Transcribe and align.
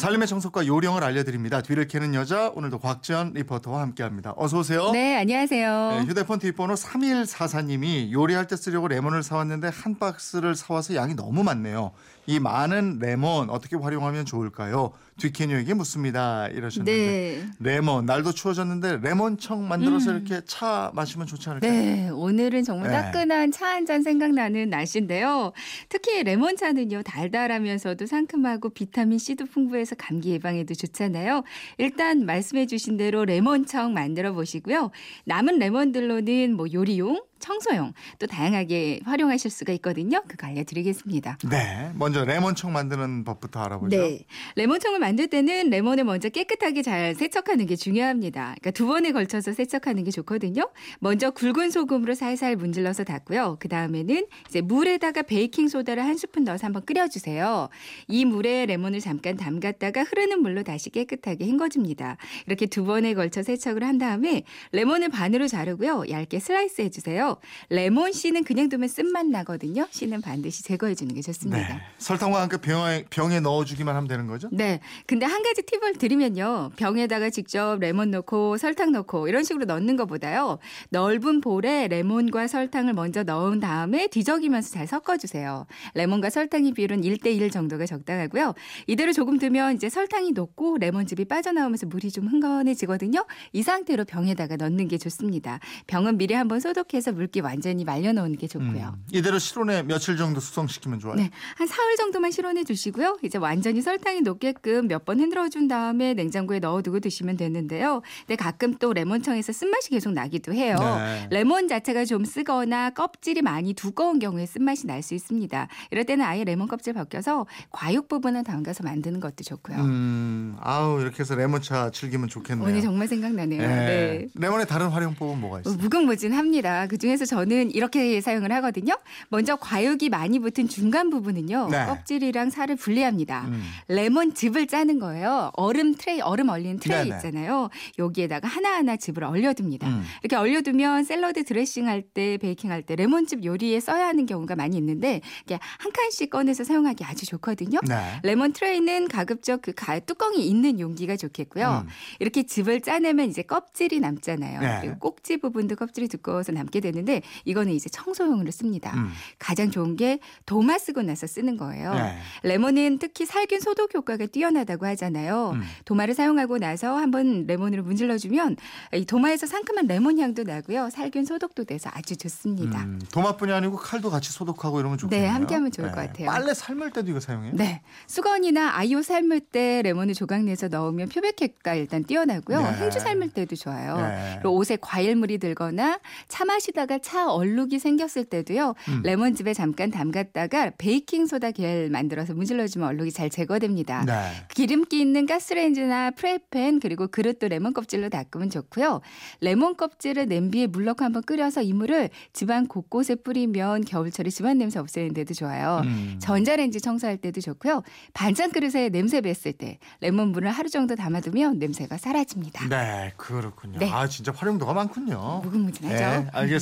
네, 0.00 0.06
삶의 0.06 0.28
정석과 0.28 0.66
요령을 0.66 1.04
알려드립니다. 1.04 1.60
뒤를 1.60 1.86
캐는 1.86 2.14
여자 2.14 2.48
오늘도 2.54 2.78
곽지연 2.78 3.32
리포터와 3.34 3.82
함께합니다. 3.82 4.32
어서 4.36 4.60
오세요. 4.60 4.92
네, 4.92 5.16
안녕하세요. 5.18 5.90
네, 6.00 6.06
휴대폰 6.06 6.38
뒷번호 6.38 6.72
3144님이 6.74 8.10
요리할 8.10 8.46
때 8.46 8.56
쓰려고 8.56 8.88
레몬을 8.88 9.22
사왔는데 9.22 9.68
한 9.68 9.98
박스를 9.98 10.54
사와서 10.54 10.94
양이 10.94 11.14
너무 11.14 11.44
많네요. 11.44 11.92
이 12.26 12.38
많은 12.38 12.98
레몬 13.00 13.50
어떻게 13.50 13.76
활용하면 13.76 14.24
좋을까요? 14.24 14.92
뒤캐녀에게 15.18 15.74
묻습니다. 15.74 16.46
이러셨는데 16.48 16.92
네. 16.92 17.46
레몬 17.58 18.06
날도 18.06 18.32
추워졌는데 18.32 18.98
레몬청 19.02 19.68
만들어서 19.68 20.12
음. 20.12 20.16
이렇게 20.16 20.40
차 20.46 20.90
마시면 20.94 21.26
좋지 21.26 21.50
않을까요? 21.50 21.70
네, 21.70 22.08
오늘은 22.10 22.62
정말 22.64 22.90
네. 22.90 22.96
따끈한 22.96 23.52
차 23.52 23.66
한 23.70 23.84
잔 23.86 24.02
생각나는 24.02 24.70
날씨인데요. 24.70 25.52
특히 25.88 26.22
레몬차는요, 26.22 27.02
달달하면서도 27.02 28.06
상큼하고 28.06 28.70
비타민 28.70 29.18
C도 29.18 29.46
풍부해서 29.46 29.89
감기 29.96 30.30
예방에도 30.30 30.74
좋잖아요. 30.74 31.44
일단 31.78 32.26
말씀해 32.26 32.66
주신 32.66 32.96
대로 32.96 33.24
레몬청 33.24 33.92
만들어 33.92 34.32
보시고요. 34.32 34.90
남은 35.24 35.58
레몬들로는 35.58 36.56
뭐 36.56 36.66
요리용, 36.72 37.22
청소용 37.40 37.92
또 38.18 38.26
다양하게 38.26 39.00
활용하실 39.04 39.50
수가 39.50 39.72
있거든요. 39.74 40.22
그거 40.28 40.46
알려드리겠습니다. 40.46 41.38
네, 41.50 41.90
먼저 41.94 42.24
레몬청 42.24 42.72
만드는 42.72 43.24
법부터 43.24 43.60
알아보죠. 43.60 43.96
네. 43.96 44.20
레몬청을 44.56 44.98
만들 44.98 45.26
때는 45.28 45.70
레몬을 45.70 46.04
먼저 46.04 46.28
깨끗하게 46.28 46.82
잘 46.82 47.14
세척하는 47.14 47.66
게 47.66 47.76
중요합니다. 47.76 48.54
그러니까 48.60 48.70
두 48.70 48.86
번에 48.86 49.12
걸쳐서 49.12 49.52
세척하는 49.52 50.04
게 50.04 50.10
좋거든요. 50.10 50.70
먼저 51.00 51.30
굵은 51.30 51.70
소금으로 51.70 52.14
살살 52.14 52.56
문질러서 52.56 53.04
닦고요. 53.04 53.56
그 53.60 53.68
다음에는 53.68 54.26
이제 54.48 54.60
물에다가 54.60 55.22
베이킹 55.22 55.68
소다를 55.68 56.04
한 56.04 56.16
스푼 56.16 56.44
넣어서 56.44 56.66
한번 56.66 56.84
끓여주세요. 56.84 57.68
이 58.08 58.24
물에 58.24 58.66
레몬을 58.66 59.00
잠깐 59.00 59.36
담갔다가 59.36 60.02
흐르는 60.04 60.42
물로 60.42 60.62
다시 60.62 60.90
깨끗하게 60.90 61.46
헹궈줍니다. 61.46 62.16
이렇게 62.46 62.66
두 62.66 62.84
번에 62.84 63.14
걸쳐 63.14 63.42
세척을 63.42 63.82
한 63.84 63.98
다음에 63.98 64.42
레몬을 64.72 65.08
반으로 65.08 65.48
자르고요. 65.48 66.04
얇게 66.10 66.38
슬라이스 66.38 66.82
해주세요. 66.82 67.29
레몬 67.68 68.12
씨는 68.12 68.44
그냥 68.44 68.68
두면 68.68 68.88
쓴맛 68.88 69.26
나거든요. 69.26 69.86
씨는 69.90 70.20
반드시 70.20 70.62
제거해 70.62 70.94
주는 70.94 71.14
게 71.14 71.20
좋습니다. 71.20 71.58
네. 71.58 71.80
설탕과 71.98 72.42
함께 72.42 72.56
병에, 72.56 73.04
병에 73.10 73.40
넣어주기만 73.40 73.94
하면 73.96 74.08
되는 74.08 74.26
거죠? 74.26 74.48
네. 74.52 74.80
근데 75.06 75.26
한 75.26 75.42
가지 75.42 75.62
팁을 75.62 75.94
드리면요. 75.94 76.70
병에다가 76.76 77.30
직접 77.30 77.78
레몬 77.78 78.10
넣고 78.10 78.56
설탕 78.56 78.92
넣고 78.92 79.28
이런 79.28 79.44
식으로 79.44 79.64
넣는 79.66 79.96
것보다요. 79.96 80.58
넓은 80.90 81.40
볼에 81.40 81.88
레몬과 81.88 82.46
설탕을 82.46 82.94
먼저 82.94 83.22
넣은 83.22 83.60
다음에 83.60 84.06
뒤적이면서 84.08 84.70
잘 84.70 84.86
섞어주세요. 84.86 85.66
레몬과 85.94 86.30
설탕의 86.30 86.72
비율은 86.72 87.02
1대1 87.02 87.52
정도가 87.52 87.86
적당하고요. 87.86 88.54
이대로 88.86 89.12
조금 89.12 89.38
두면 89.38 89.76
이제 89.76 89.88
설탕이 89.88 90.32
녹고 90.32 90.78
레몬즙이 90.78 91.26
빠져나오면서 91.26 91.86
물이 91.86 92.10
좀 92.10 92.26
흥건해지거든요. 92.26 93.24
이 93.52 93.62
상태로 93.62 94.04
병에다가 94.04 94.56
넣는 94.56 94.88
게 94.88 94.98
좋습니다. 94.98 95.60
병은 95.86 96.18
미리 96.18 96.34
한번 96.34 96.60
소독해서 96.60 97.12
물기 97.20 97.40
완전히 97.40 97.84
말려놓는 97.84 98.38
게 98.38 98.46
좋고요. 98.48 98.94
음, 98.96 99.04
이대로 99.12 99.38
실온에 99.38 99.82
며칠 99.82 100.16
정도 100.16 100.40
숙성시키면 100.40 101.00
좋아요. 101.00 101.16
네, 101.16 101.30
한 101.56 101.66
사흘 101.66 101.96
정도만 101.96 102.30
실온해 102.30 102.64
두시고요. 102.64 103.18
이제 103.22 103.36
완전히 103.36 103.82
설탕이 103.82 104.22
녹게끔 104.22 104.88
몇 104.88 105.04
번 105.04 105.18
흔들어 105.20 105.48
준 105.50 105.66
다음에 105.68 106.14
냉장고에 106.14 106.60
넣어두고 106.60 107.00
드시면 107.00 107.36
되는데요. 107.36 108.00
근데 108.26 108.36
가끔 108.36 108.74
또 108.78 108.92
레몬청에서 108.94 109.52
쓴맛이 109.52 109.90
계속 109.90 110.12
나기도 110.12 110.52
해요. 110.54 110.76
네. 110.78 111.26
레몬 111.30 111.68
자체가 111.68 112.04
좀 112.06 112.24
쓰거나 112.24 112.90
껍질이 112.90 113.42
많이 113.42 113.74
두꺼운 113.74 114.18
경우에 114.18 114.46
쓴맛이 114.46 114.86
날 114.86 115.02
수 115.02 115.14
있습니다. 115.14 115.68
이럴 115.90 116.04
때는 116.04 116.24
아예 116.24 116.44
레몬 116.44 116.68
껍질 116.68 116.92
벗겨서 116.94 117.46
과육 117.70 118.08
부분을 118.08 118.44
담가서 118.44 118.82
만드는 118.84 119.20
것도 119.20 119.44
좋고요. 119.44 119.78
음, 119.78 120.56
아우 120.60 121.00
이렇게 121.00 121.20
해서 121.20 121.34
레몬차 121.34 121.90
즐기면 121.90 122.28
좋겠네요. 122.28 122.66
오늘 122.68 122.80
정말 122.82 123.08
생각나네요. 123.08 123.60
네. 123.60 123.66
네. 123.68 124.26
레몬의 124.34 124.66
다른 124.66 124.88
활용법은 124.88 125.40
뭐가 125.40 125.56
어, 125.56 125.60
있어요? 125.60 125.76
무궁무진합니다. 125.76 126.86
그중 126.88 127.09
에서 127.10 127.24
저는 127.24 127.70
이렇게 127.72 128.20
사용을 128.20 128.52
하거든요. 128.52 128.94
먼저 129.28 129.56
과육이 129.56 130.08
많이 130.08 130.38
붙은 130.38 130.68
중간 130.68 131.10
부분은요. 131.10 131.68
네. 131.70 131.86
껍질이랑 131.86 132.50
살을 132.50 132.76
분리합니다. 132.76 133.46
음. 133.48 133.62
레몬 133.88 134.32
즙을 134.34 134.66
짜는 134.66 134.98
거예요. 135.00 135.50
얼음 135.54 135.94
트레이, 135.94 136.20
얼음 136.20 136.48
얼린 136.48 136.78
트레이 136.78 137.04
네네. 137.04 137.16
있잖아요. 137.16 137.68
여기에다가 137.98 138.46
하나하나 138.48 138.96
즙을 138.96 139.24
얼려둡니다. 139.24 139.88
음. 139.88 140.02
이렇게 140.22 140.36
얼려두면 140.36 141.04
샐러드 141.04 141.44
드레싱 141.44 141.86
할 141.88 142.02
때, 142.02 142.36
베이킹 142.38 142.70
할 142.70 142.82
때 142.82 142.96
레몬즙 142.96 143.44
요리에 143.44 143.78
써야 143.80 144.06
하는 144.06 144.24
경우가 144.26 144.56
많이 144.56 144.76
있는데 144.78 145.20
이렇게 145.46 145.58
한 145.78 145.92
칸씩 145.92 146.30
꺼내서 146.30 146.64
사용하기 146.64 147.04
아주 147.04 147.26
좋거든요. 147.26 147.78
네. 147.86 148.20
레몬 148.22 148.52
트레이는 148.52 149.08
가급적 149.08 149.60
그 149.62 149.72
가- 149.74 149.98
뚜껑이 149.98 150.46
있는 150.46 150.80
용기가 150.80 151.16
좋겠고요. 151.16 151.84
음. 151.84 151.88
이렇게 152.20 152.44
즙을 152.44 152.80
짜내면 152.80 153.28
이제 153.28 153.42
껍질이 153.42 154.00
남잖아요. 154.00 154.60
네. 154.60 154.78
그리고 154.80 154.98
꼭지 154.98 155.36
부분도 155.38 155.76
껍질이 155.76 156.08
두꺼워서 156.08 156.52
남게 156.52 156.80
되는 156.80 156.99
데 157.04 157.22
이거는 157.44 157.72
이제 157.72 157.88
청소용으로 157.90 158.50
씁니다. 158.50 158.92
음. 158.94 159.10
가장 159.38 159.70
좋은 159.70 159.96
게 159.96 160.18
도마 160.46 160.78
쓰고 160.78 161.02
나서 161.02 161.26
쓰는 161.26 161.56
거예요. 161.56 161.94
네. 161.94 162.18
레몬은 162.42 162.98
특히 162.98 163.26
살균 163.26 163.60
소독 163.60 163.94
효과가 163.94 164.26
뛰어나다고 164.26 164.86
하잖아요. 164.86 165.52
음. 165.54 165.62
도마를 165.84 166.14
사용하고 166.14 166.58
나서 166.58 166.96
한번 166.96 167.46
레몬으로 167.46 167.82
문질러 167.82 168.18
주면 168.18 168.56
이 168.94 169.04
도마에서 169.04 169.46
상큼한 169.46 169.86
레몬 169.86 170.18
향도 170.18 170.42
나고요. 170.42 170.90
살균 170.90 171.24
소독도 171.24 171.64
돼서 171.64 171.90
아주 171.92 172.16
좋습니다. 172.16 172.84
음, 172.84 173.00
도마뿐이 173.12 173.52
아니고 173.52 173.76
칼도 173.76 174.10
같이 174.10 174.32
소독하고 174.32 174.80
이러면 174.80 174.98
좋겠네요. 174.98 175.28
네, 175.28 175.32
함께 175.32 175.54
하면 175.54 175.70
좋을 175.70 175.88
것 175.90 175.96
같아요. 175.96 176.26
빨래 176.26 176.54
삶을 176.54 176.90
때도 176.90 177.10
이거 177.10 177.20
사용해요? 177.20 177.52
네. 177.54 177.80
수건이나 178.06 178.76
아이오 178.76 179.02
삶을 179.02 179.40
때 179.40 179.82
레몬을 179.82 180.14
조각내서 180.14 180.68
넣으면 180.68 181.08
표백효과 181.08 181.74
일단 181.74 182.04
뛰어나고요. 182.04 182.60
네. 182.60 182.72
행주 182.78 183.00
삶을 183.00 183.30
때도 183.30 183.56
좋아요. 183.56 183.96
네. 183.96 184.40
옷에 184.44 184.76
과일물이 184.80 185.38
들거나 185.38 186.00
차 186.28 186.44
마시다가 186.44 186.89
차 186.98 187.30
얼룩이 187.30 187.78
생겼을 187.78 188.24
때도요. 188.24 188.74
음. 188.88 189.02
레몬즙에 189.04 189.54
잠깐 189.54 189.90
담갔다가 189.90 190.72
베이킹 190.78 191.26
소다 191.26 191.52
겔 191.52 191.90
만들어서 191.90 192.34
문질러 192.34 192.66
주면 192.66 192.88
얼룩이 192.88 193.12
잘 193.12 193.30
제거됩니다. 193.30 194.04
네. 194.04 194.32
기름기 194.54 195.00
있는 195.00 195.26
가스레인지나 195.26 196.12
프라이팬 196.12 196.80
그리고 196.80 197.06
그릇도 197.06 197.48
레몬 197.48 197.72
껍질로 197.72 198.08
닦으면 198.08 198.50
좋고요. 198.50 199.00
레몬 199.40 199.76
껍질을 199.76 200.26
냄비에 200.26 200.66
물 200.66 200.84
넣고 200.84 201.04
한번 201.04 201.22
끓여서 201.22 201.62
이 201.62 201.72
물을 201.72 202.10
집안 202.32 202.66
곳곳에 202.66 203.14
뿌리면 203.14 203.84
겨울철에 203.84 204.30
집안 204.30 204.58
냄새 204.58 204.78
없애는데도 204.78 205.34
좋아요. 205.34 205.82
음. 205.84 206.18
전자레인지 206.20 206.80
청소할 206.80 207.18
때도 207.18 207.40
좋고요. 207.40 207.82
반찬 208.14 208.50
그릇에 208.50 208.88
냄새 208.88 209.20
뱄을 209.20 209.52
때 209.52 209.78
레몬물을 210.00 210.50
하루 210.50 210.68
정도 210.68 210.94
담아두면 210.94 211.58
냄새가 211.58 211.98
사라집니다. 211.98 212.68
네, 212.68 213.12
그렇군요. 213.16 213.78
네. 213.78 213.90
아, 213.90 214.06
진짜 214.06 214.32
활용도가 214.34 214.72
많군요. 214.72 215.40
무궁무진하죠. 215.44 215.94
네, 216.04 216.30